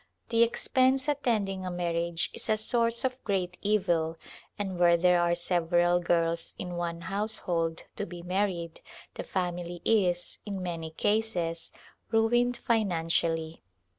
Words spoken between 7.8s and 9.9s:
to be married the family